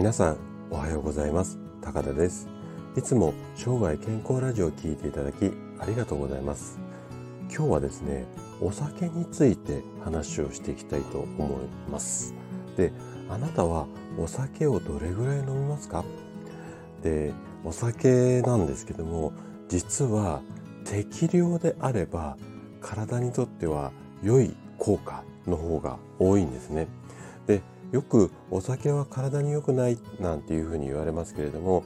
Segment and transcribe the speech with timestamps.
[0.00, 0.38] 皆さん
[0.70, 1.58] おはようございます。
[1.82, 2.48] 高田です。
[2.96, 6.78] いつも生涯健康ラジオを聞いていただきありがとうございます。
[7.54, 8.24] 今日はですね
[8.62, 12.34] お酒について話をしていきたいと思います。
[12.78, 12.94] で
[13.28, 13.86] あなたは
[14.16, 16.02] お酒をどれぐらい飲みますか？
[17.02, 19.34] でお酒なんですけども
[19.68, 20.40] 実は
[20.86, 22.38] 適量であれば
[22.80, 23.92] 体にとっては
[24.22, 26.88] 良い効果の方が多いんですね。
[27.46, 27.60] で
[27.92, 31.84] よくお酒は体に良くないなんていうふうに言われますけれども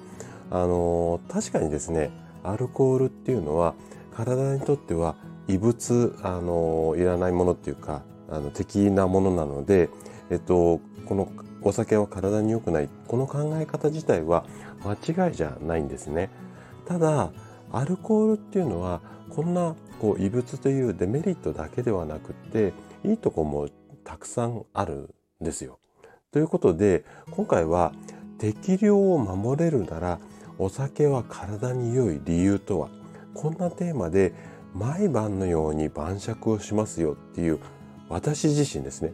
[0.51, 2.11] あの確かにですね
[2.43, 3.75] アルコールっていうのは
[4.15, 5.17] 体にとっては
[5.49, 9.91] 異物あのいらないものっていうかあの敵なものなので、
[10.31, 11.31] えっと、この
[11.63, 14.45] お酒は体に良くないこの考え方自体は
[14.85, 16.31] 間違いじゃないんですね。
[16.87, 17.33] ただ
[17.73, 22.73] アルコールっていうのはこんなこう異物というデメリットだけではなくって
[23.05, 23.69] いいとこも
[24.05, 25.79] たくさんあるんですよ。
[26.35, 27.93] ということで今回は
[28.39, 30.19] 適量を守れるなら
[30.59, 32.89] お酒は体に良い理由とは
[33.35, 34.35] こんなテーマで
[34.75, 37.61] 毎晩のように晩酌をしますよっていう
[38.09, 39.13] 私自身ですね、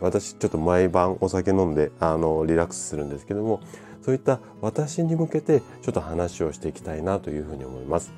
[0.00, 3.60] 私ちょっと毎晩お酒飲んであのリラックスするんですけども
[4.00, 8.12] そういった私に向けてちょっと話をしていきたいなというふうに思います。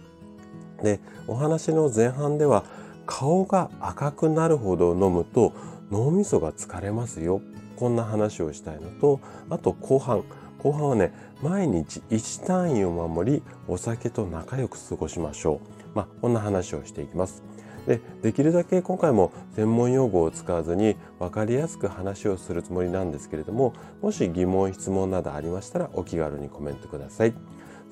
[0.80, 2.62] でお話の前半では
[3.04, 5.52] 顔が赤くなるほど飲むと
[5.90, 7.42] 脳みそが疲れますよ
[7.76, 10.24] こんな話をしたいのとあと後半。
[10.58, 15.96] 後半はね毎日1単位を守りお酒と仲良く過ごしましょう。
[15.96, 17.42] まあこんな話をしていきます。
[17.86, 27.34] でできるだけ今回も専門用語を使わずに分かりやすく話をするつもりなんですけれどももし疑問質問などありましたらお気軽にコメントください。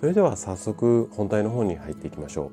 [0.00, 2.50] それでは早速本題の方に入っていきましょ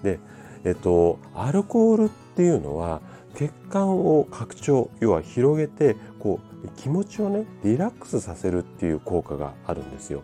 [0.00, 0.04] う。
[0.04, 0.18] で
[0.64, 3.02] えっとアルコールっていうのは
[3.34, 10.22] 血管を拡張要は広げてこう気持ちをねリラックスさせるっていう効果があるんですよ。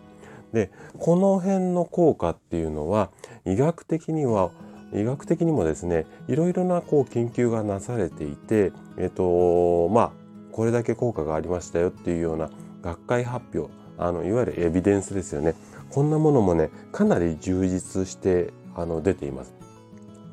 [0.53, 3.09] でこの辺の効果っていうのは
[3.45, 4.51] 医学的には
[4.93, 10.11] 医学的にもですねいろいろなこう研究がなされていてえっとまあ
[10.51, 12.49] これだけ効果がありましたよっていうような
[12.81, 15.55] 学会発表あのいわゆるエビデンスですよね
[15.89, 19.56] こんなものもねかなり充実してあの出ています。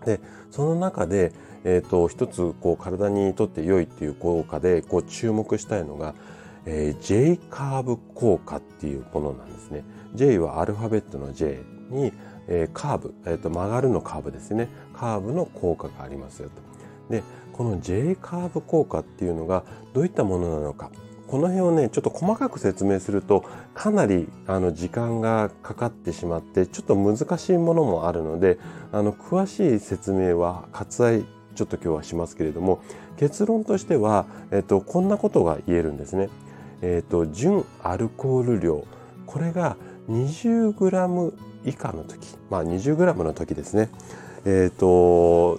[0.04, 0.20] で
[0.50, 1.32] その中で
[1.64, 6.14] えーと、一つこう体にとって良いっていう効果でこう注目したいのが、
[6.66, 9.82] えー、J カーブ効果っていうものなんですね。
[10.14, 12.12] J はアルファベットの J に、
[12.48, 14.68] えー、カーブ、えーと、曲がるのカーブですね。
[14.94, 16.62] カーブの効果がありますよと。
[17.10, 17.22] で
[17.52, 19.64] この J カーブ効果っていうのが
[19.94, 20.90] どういったものなのか
[21.34, 28.56] この辺をねちょっと細かく説明するとかなりあの時間がかかってしまってちょっと難しいものもあるので
[28.92, 31.24] あの詳しい説明は割愛
[31.56, 32.84] ちょっと今日はしますけれども
[33.16, 36.28] 結論としては、えっと、こんなことが言えるんですね。
[36.82, 38.86] えっと、純アルコール量
[39.26, 39.76] これが
[40.08, 41.32] 20g
[41.64, 43.90] 以下の時まあ 20g の時ですね。
[44.44, 45.58] えっと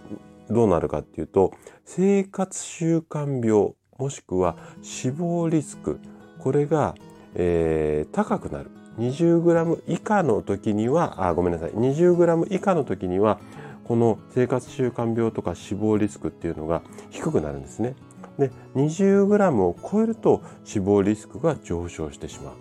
[0.49, 1.51] どうなるかっていうと
[1.83, 5.99] 生活習慣病もしくは死亡リスク
[6.39, 6.95] これが、
[7.33, 13.39] えー、高くなる 20g 以下の時にはあごめんなさい 20g 以下の時には
[13.85, 17.95] この生活習慣病とか死亡リスクっていうのが低くなるんですね。
[18.39, 22.53] で 20g を超えると死亡リスクが上昇してしまう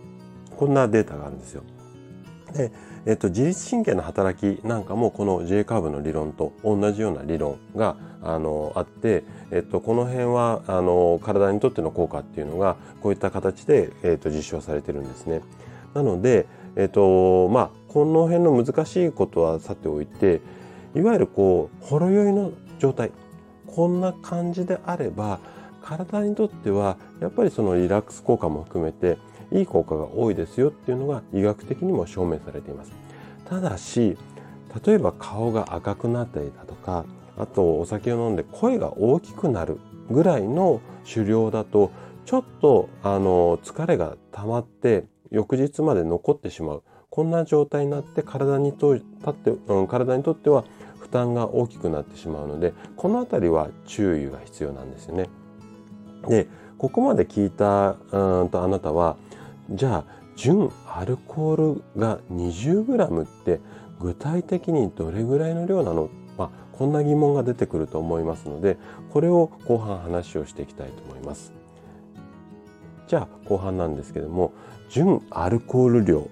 [0.56, 1.62] こんなデータがあるんですよ。
[2.54, 2.72] で、
[3.04, 15.42] えっと、自律神経の働きなんかもこの J カーブの理論と同じような理論があのあって、えっと、この辺はあの体にとっての効果っていうのがこういった形で、えっと、実証されてるんですね。
[15.92, 20.40] なので、えっとまあ、この辺の難しいことはさておいて
[20.94, 23.10] いわゆるこうほろ酔いの状態
[23.66, 25.40] こんな感じであれば
[25.82, 29.18] 体にとってはやっぱりそのリラックス効果も含めて
[29.54, 32.92] いい効果が多いですよっていうのが医学的にも証明されています。
[33.48, 34.18] ただし
[34.84, 37.04] 例えば顔が赤くなったりだとか
[37.38, 39.78] あとお酒を飲んで声が大きくなる
[40.10, 40.80] ぐらいの
[41.12, 41.90] 狩猟だと
[42.24, 50.64] ちょっとあの疲れが溜まって翌日まで残ってしまうこんな状態になって体にと立って、うん、体にとっては
[50.98, 55.28] 負担が大きくなってしまうのでこの辺りは注意が必要なんですよね。
[56.28, 56.48] で
[56.78, 59.16] ここまで聞いたうんとあなたは
[59.70, 60.04] じゃあ
[60.36, 63.60] 純アルコールが 20g って
[64.00, 68.76] 具体的にどれぐらいの量なの、まあ、こんな疑問が出てくると思いますので
[69.10, 71.52] これを後半話をしていきたいと思います。
[73.06, 74.52] じゃあ後半なんですけども
[74.88, 76.28] 純アルコール量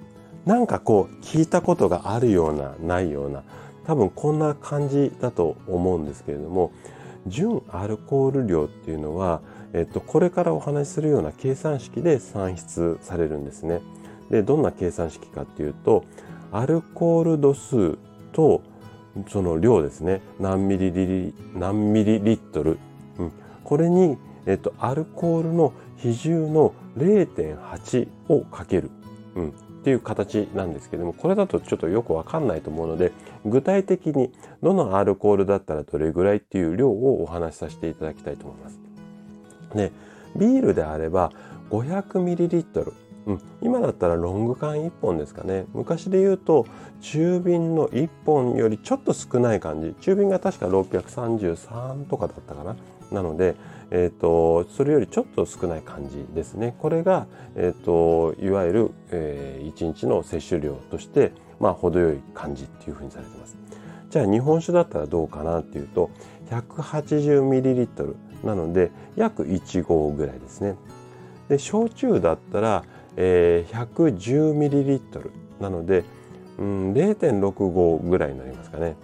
[0.46, 3.43] なんかこう聞いたことがあるようなないような
[3.84, 6.73] 多分こんな感じだと思うんですけれども
[7.26, 9.40] 純アルコール量っていうのは、
[9.75, 13.81] えっと、これからお話しするような計算式で算出されるんですね。
[14.31, 16.05] でどんな計算式かっていうと
[16.51, 17.99] アルコール度数
[18.33, 18.63] と
[19.29, 20.23] その量ですね。
[20.41, 22.79] 何ミリリ何ミリリットル、
[23.19, 23.33] うん、
[23.65, 24.17] これに、
[24.47, 28.91] えっと、アルコールの比重の0.8をかける、
[29.35, 29.53] うん、っ
[29.85, 33.13] ていう形なんですけどもこれだとちょっとよくわかんないと思うので
[33.45, 34.31] 具体的に
[34.63, 38.92] どのアルコールだったらどれぐらいっていう量をお話しさせていただきたいと思います。
[39.75, 39.93] で
[40.37, 41.33] ビールであれば
[41.71, 42.93] 500ml
[43.25, 45.67] うん、今だったらロング缶1本ですかね。
[45.75, 46.67] 昔で言うと
[47.01, 49.95] 中瓶の1本よりちょっと少ない感じ。
[50.01, 52.77] 中瓶が確か633とかだったかな。
[53.13, 53.55] なので、
[53.91, 56.75] えーと、それよりちょっと少ない感じですね。
[56.79, 63.57] これが、えーと、いわゆる、えー、1日の摂取量として、まあ、程よい感じっていうふうにされてます。
[64.11, 66.11] じゃあ日本酒だったらどうかなっていうと
[66.51, 70.77] 180ml なので約1合ぐらいですね
[71.49, 72.85] で焼酎だったら
[73.17, 75.31] えー、110ml
[75.61, 76.05] なので、
[76.59, 78.97] うん、0.65ぐらいになりますかね。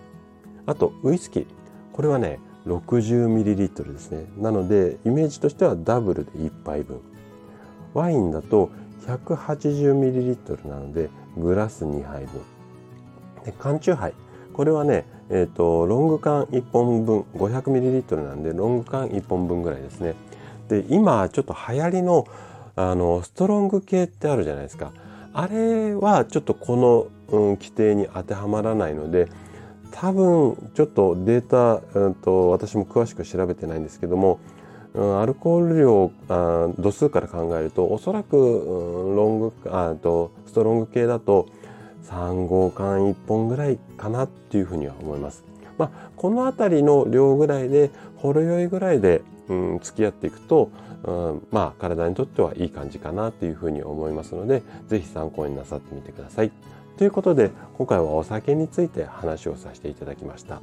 [0.67, 1.47] あとウイスキー
[1.93, 4.27] これはね 60ml ですね。
[4.39, 7.01] なのでイメージとしてはダブルで1杯分。
[7.95, 8.71] ワインだと
[9.07, 12.43] 180ml なのでグラス2杯分。
[13.45, 14.15] で缶チューハイ
[14.59, 20.17] これはね、えーと、ロング缶1本分 500ml なんでロング缶1本分ぐらいですね。
[20.69, 22.27] で今ちょっと流行りの
[22.75, 24.93] あのストロング系ってあるじゃないですか
[25.33, 26.77] あれはちょっとこ
[27.31, 29.29] の、うん、規定に当てはまらないので
[29.93, 34.41] 多分ちょっとデータ、うんと、私も詳しく調べてないんですけども、
[34.95, 41.47] うん、アルコール量あ度数から考えるとおそらく、うん、ロングあとストロング系だと
[42.11, 45.45] 3号缶1本ぐらいかなっていうふうには思います。
[45.77, 50.71] まあ、この辺りの量ぐらいでほろ酔いぐらいで、うん、付き合っていくと
[51.05, 56.51] うん、まあ体にとってはいい感じかなというふうに思いますので是非参考になさってみてください。
[56.97, 60.61] ということで今回はお酒について話をさせていただきました。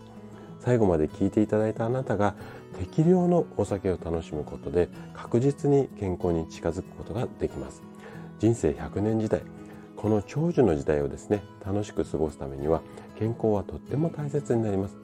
[0.59, 2.33] 最後まで聞いていただいたあなたが
[2.79, 7.81] 適量のお酒を楽しむことで確実に健康に近づくことができます。
[8.39, 9.41] 人生100年時代
[10.05, 12.83] この長寿の時代をですね楽しく過ごすためには
[13.17, 14.95] 健康はとっても大切になります。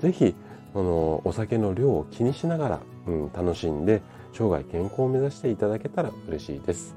[0.00, 0.34] 是非
[0.74, 4.02] このお酒の量を気にしながら、うん、楽しんで
[4.34, 6.94] 生涯健康を目指していただけたら嬉しいです。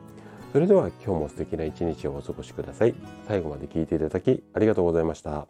[0.51, 2.95] それでは今日も素敵な一日をお過ごしください。
[3.29, 5.47] 最後まで聞いていただきありがとうございました。